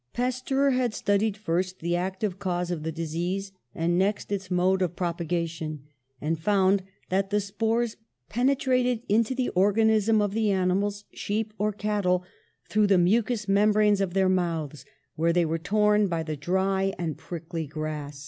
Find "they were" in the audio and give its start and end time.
15.33-15.59